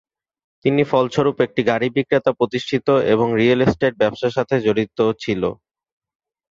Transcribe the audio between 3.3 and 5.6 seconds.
Real estate ব্যবসার সাথে জড়িত ছিল।